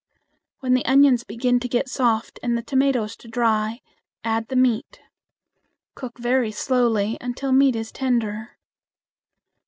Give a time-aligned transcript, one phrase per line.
[0.61, 3.81] When the onions begin to get soft and the tomatoes to dry,
[4.23, 4.99] add the meat.
[5.93, 8.57] Cook very slowly until meat is tender.